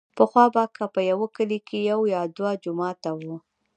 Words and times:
پخوا 0.17 0.45
به 0.53 0.63
که 0.75 0.85
په 0.93 1.01
يوه 1.11 1.27
کلي 1.35 1.59
کښې 1.67 1.79
يو 1.91 1.99
يا 2.13 2.21
دوه 2.37 2.51
جوماته 2.63 3.11
وو. 3.19 3.35